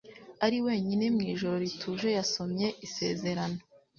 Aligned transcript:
Ari 0.45 0.57
wenyine 0.65 1.05
mw'ijoro 1.15 1.55
rituje, 1.63 2.09
yasomye 2.17 2.67
isezerano 2.85 3.59